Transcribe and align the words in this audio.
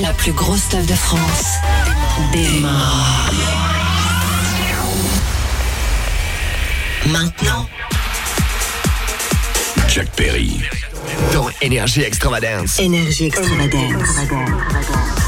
La 0.00 0.12
plus 0.12 0.32
grosse 0.32 0.60
stuff 0.60 0.86
de 0.86 0.94
France 0.94 1.54
démarre. 2.32 3.30
Maintenant. 7.06 7.66
Jack 9.88 10.08
Perry. 10.10 10.60
Dans 11.32 11.48
Énergie 11.62 12.02
Extravagance. 12.02 12.78
Énergie 12.78 13.26
Extravagance. 13.26 15.27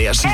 Canarias. 0.00 0.29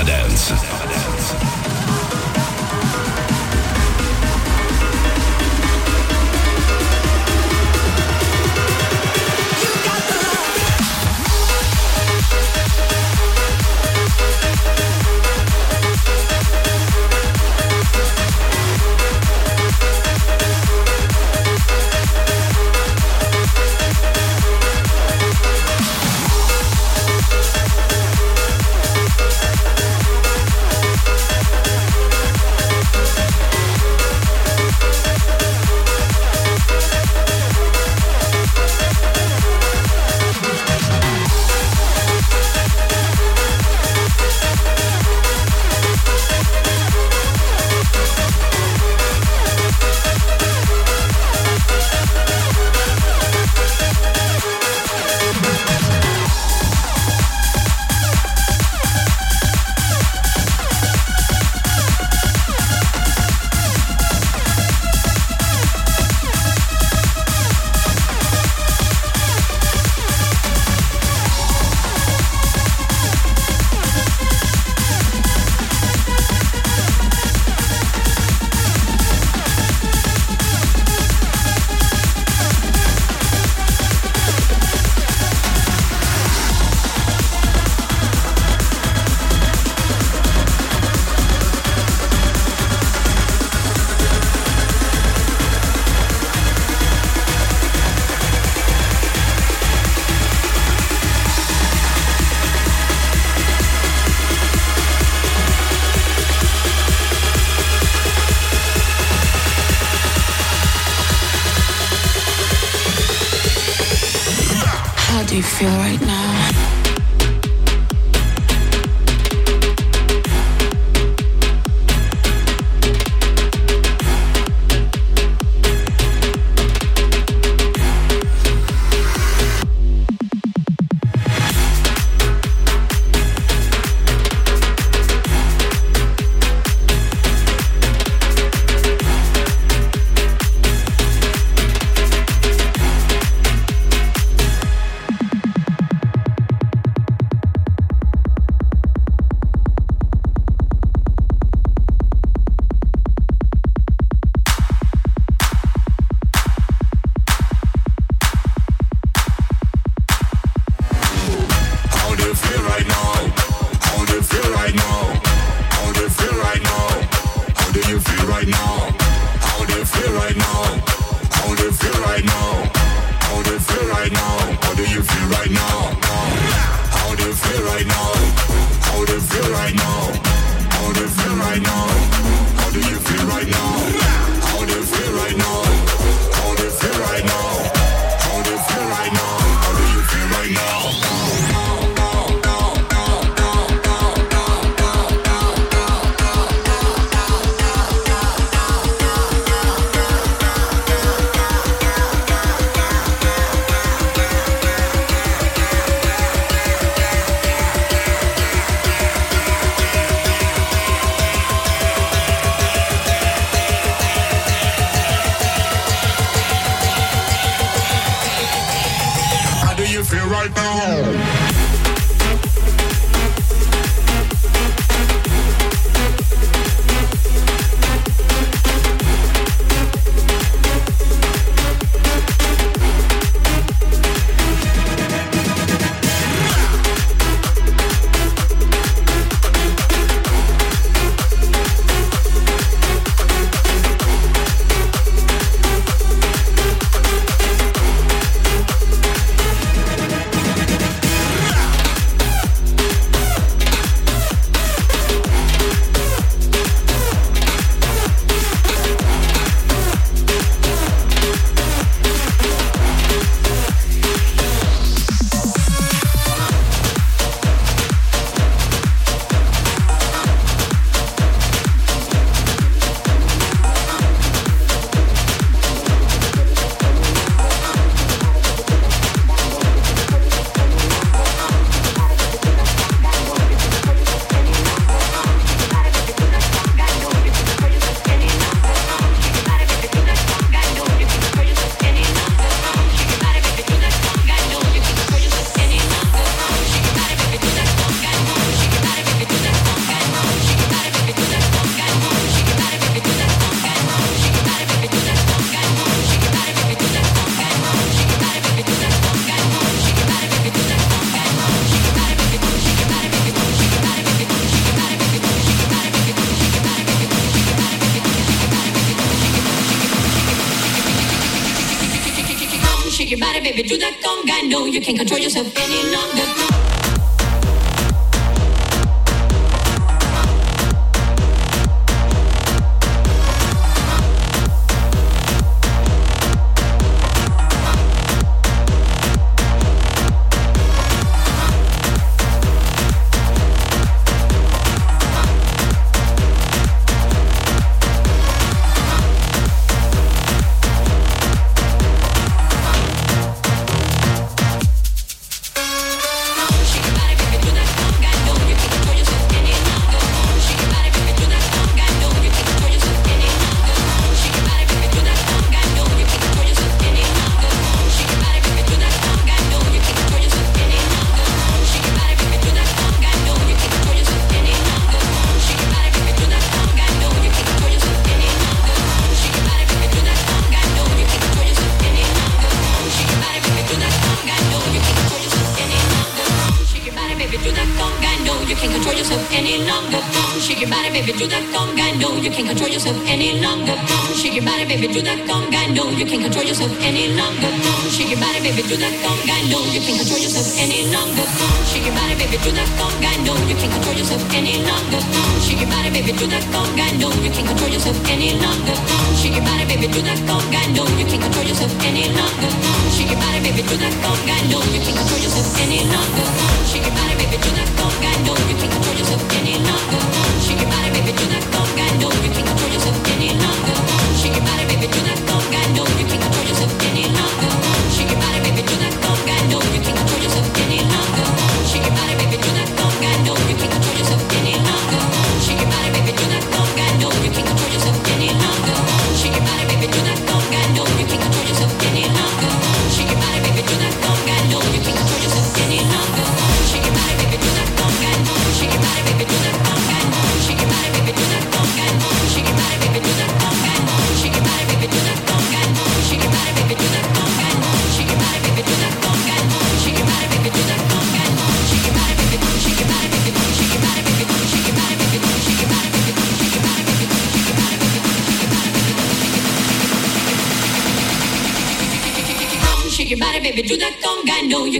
Énergie. 0.00 0.87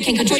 Can't 0.08 0.18
control 0.18 0.37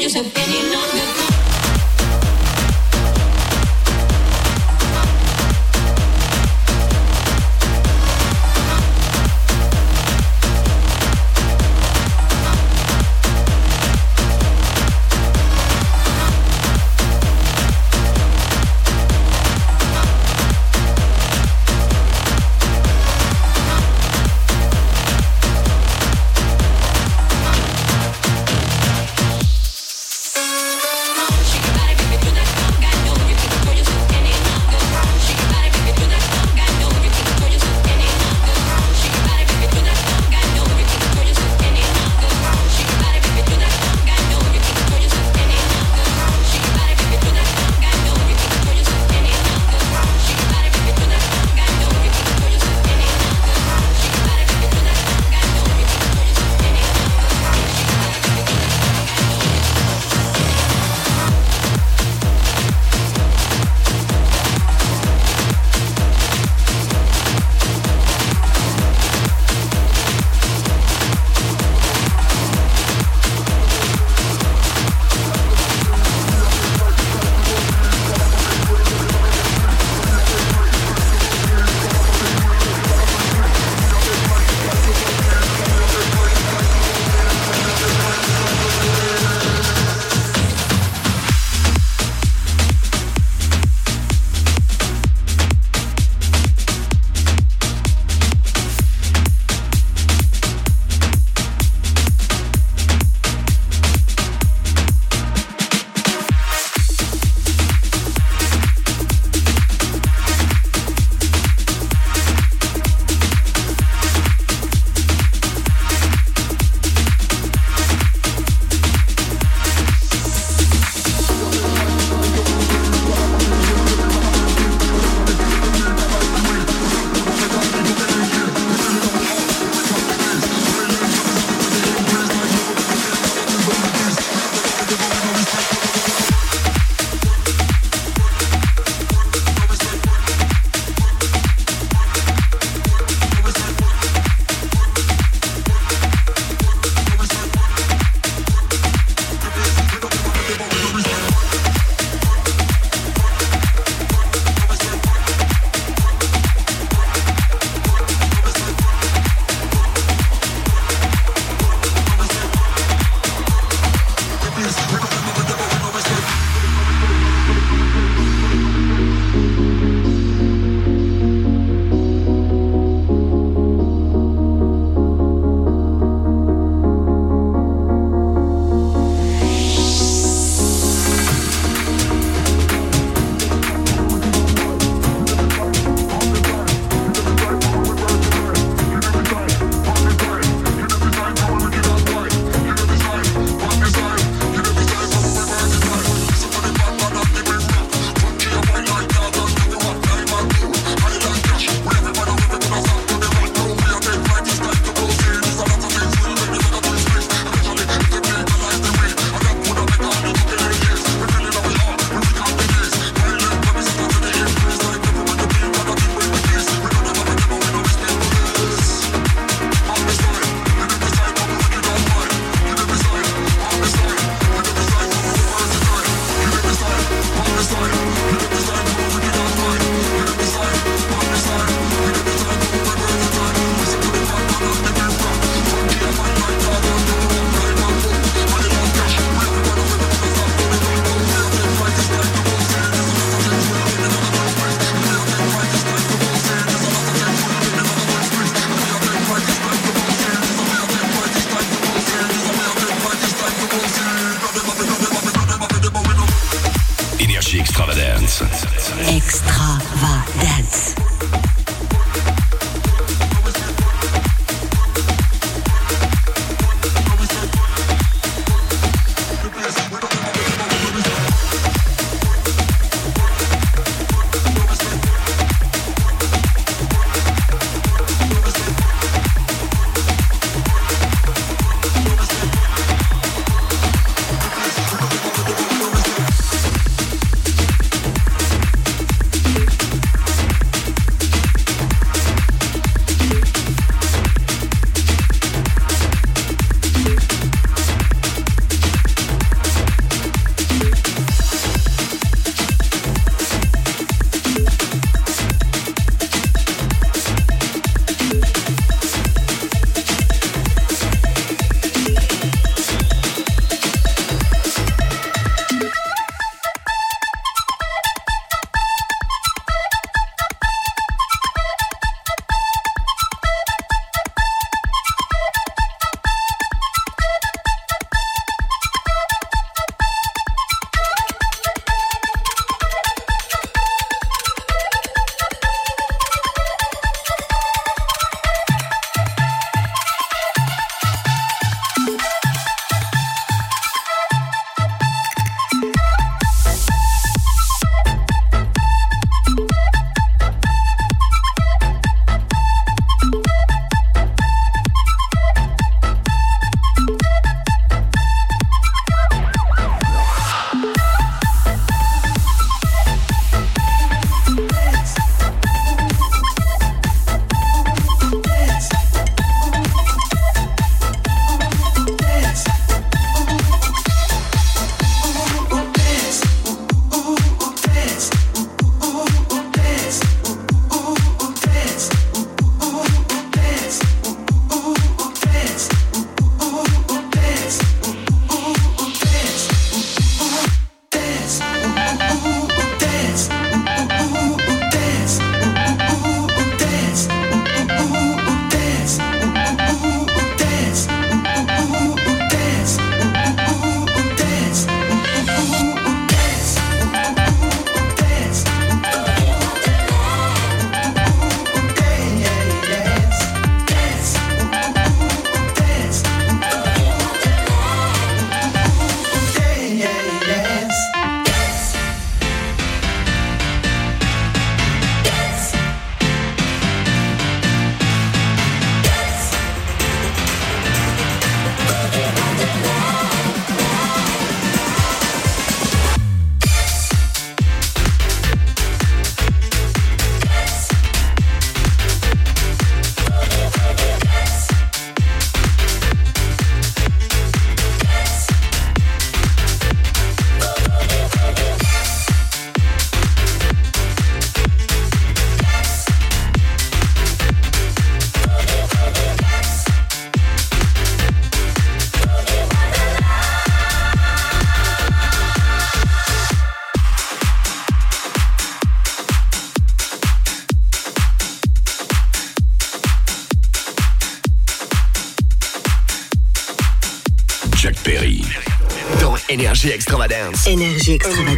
Extravagance. 481.09 481.58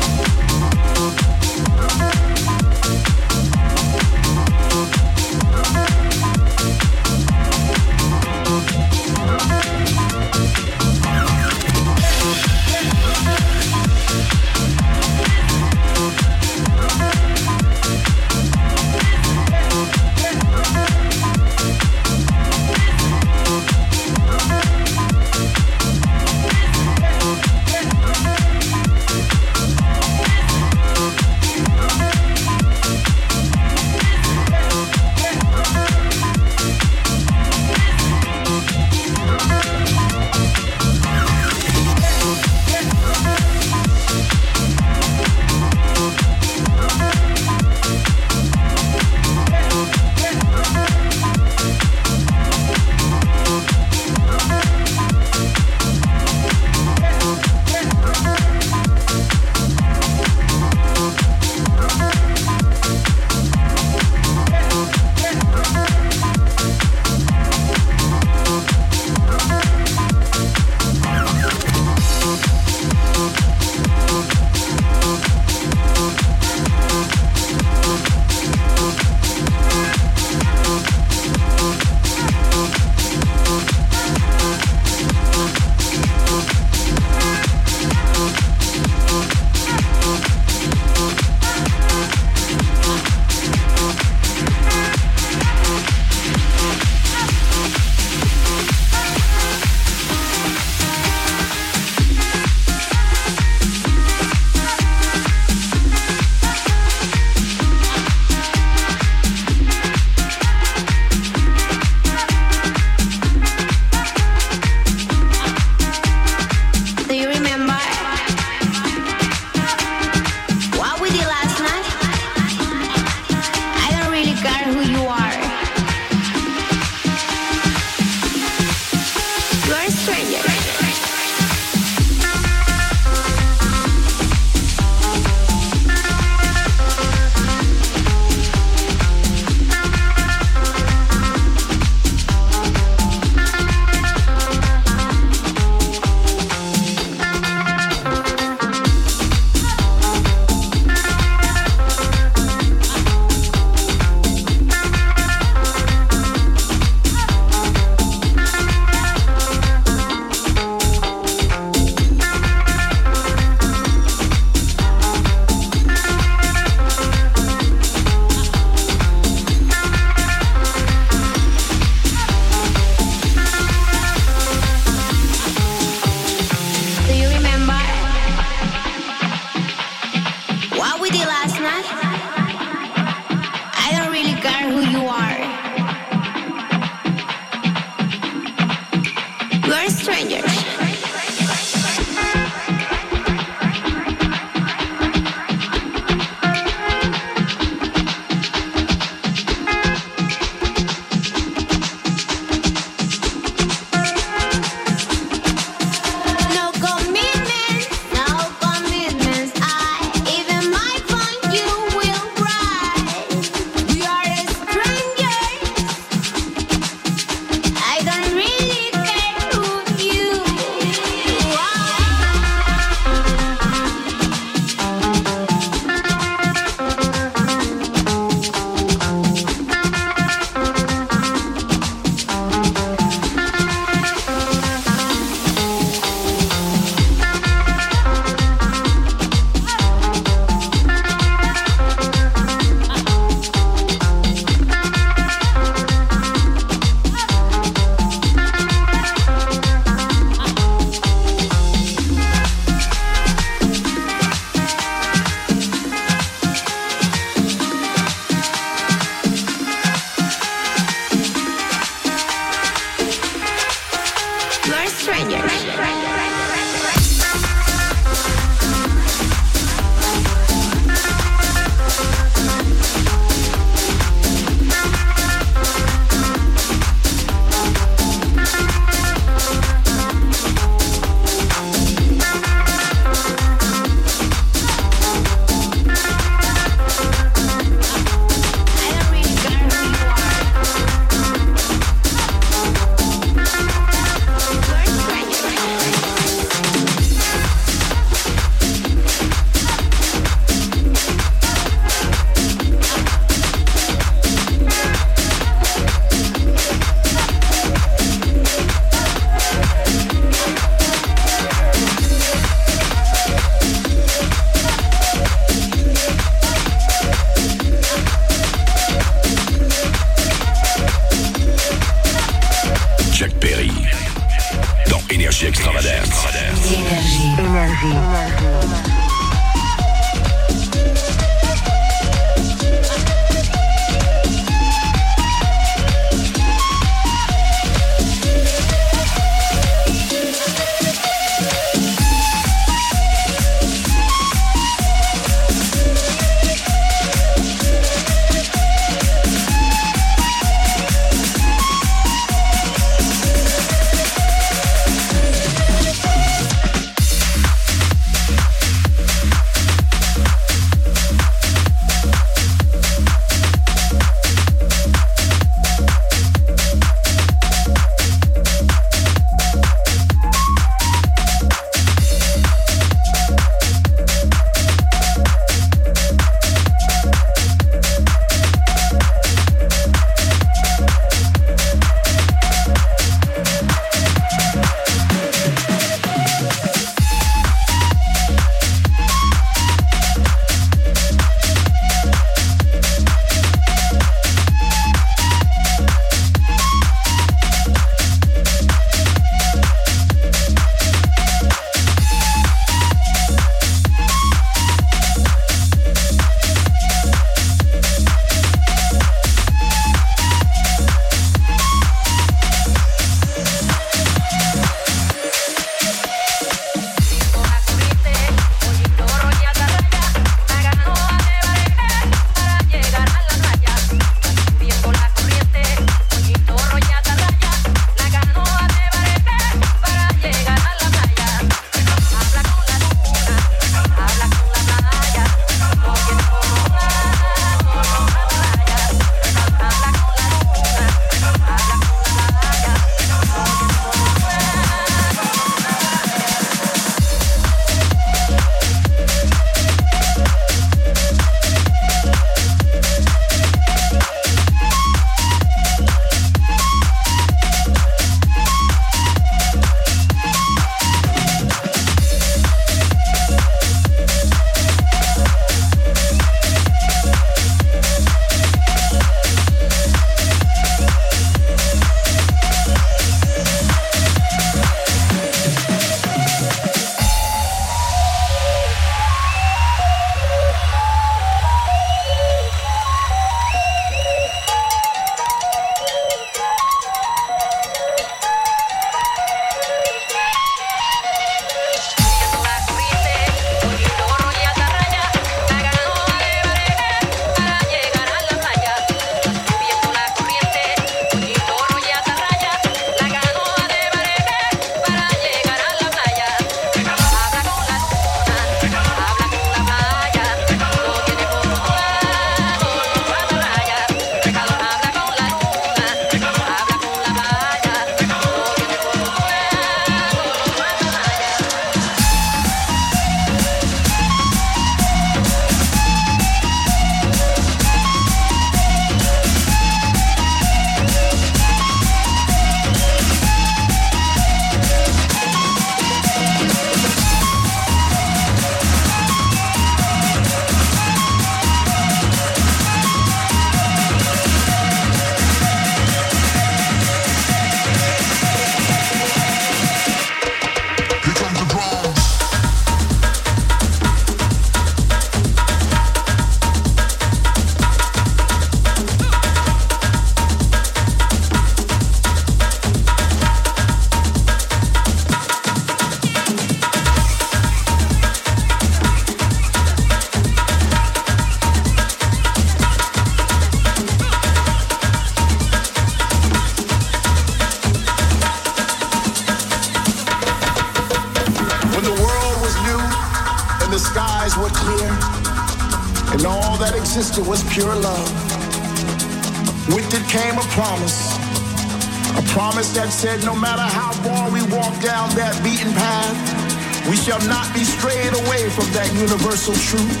that 598.80 598.96
universal 598.96 599.52
truth. 599.60 600.00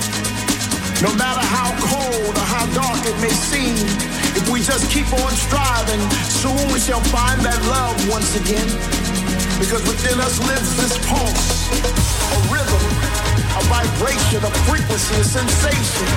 No 1.04 1.12
matter 1.20 1.44
how 1.44 1.68
cold 1.84 2.32
or 2.32 2.46
how 2.48 2.64
dark 2.72 3.04
it 3.04 3.16
may 3.20 3.28
seem, 3.28 3.76
if 4.32 4.48
we 4.48 4.64
just 4.64 4.88
keep 4.88 5.04
on 5.12 5.32
striving, 5.36 6.00
soon 6.32 6.56
we 6.72 6.80
shall 6.80 7.04
find 7.12 7.44
that 7.44 7.60
love 7.68 7.96
once 8.08 8.40
again. 8.40 8.64
Because 9.60 9.84
within 9.84 10.16
us 10.24 10.40
lives 10.48 10.72
this 10.80 10.96
pulse, 11.04 11.68
a 12.32 12.38
rhythm, 12.48 12.84
a 13.52 13.62
vibration, 13.68 14.40
a 14.48 14.52
frequency, 14.64 15.12
a 15.20 15.24
sensation 15.28 16.08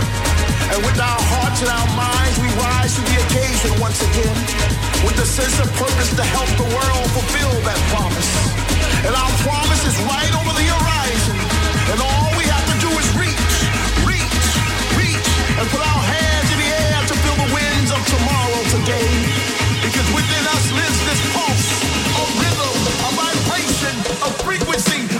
and 0.71 0.79
with 0.87 0.95
our 1.03 1.21
hearts 1.35 1.59
and 1.59 1.69
our 1.69 1.89
minds, 1.99 2.39
we 2.39 2.47
rise 2.55 2.95
to 2.95 3.01
the 3.03 3.17
occasion 3.27 3.71
once 3.83 3.99
again 3.99 4.37
with 5.03 5.19
a 5.19 5.27
sense 5.27 5.59
of 5.59 5.67
purpose 5.75 6.15
to 6.15 6.23
help 6.23 6.47
the 6.55 6.69
world 6.71 7.07
fulfill 7.11 7.51
that 7.67 7.79
promise. 7.91 8.31
And 9.03 9.11
our 9.11 9.33
promise 9.43 9.83
is 9.83 9.95
right 10.07 10.31
over 10.39 10.55
the 10.55 10.67
horizon. 10.71 11.42
and 15.63 15.71
put 15.71 15.79
our 15.79 16.03
hands 16.03 16.51
in 16.51 16.59
the 16.59 16.71
air 16.75 16.99
to 17.07 17.15
feel 17.23 17.35
the 17.39 17.49
winds 17.55 17.91
of 17.91 18.01
tomorrow 18.11 18.61
today. 18.75 19.07
Because 19.79 20.07
within 20.11 20.43
us 20.55 20.65
lives 20.75 20.99
this 21.07 21.21
pulse, 21.31 21.67
a 22.19 22.23
rhythm, 22.41 22.75
a 23.07 23.11
vibration, 23.15 23.95
a 24.27 24.29
frequency. 24.43 25.12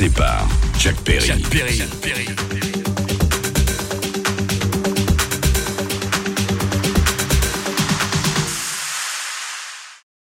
sépare. 0.00 0.48
Jack 0.78 0.96
Perry. 1.02 1.99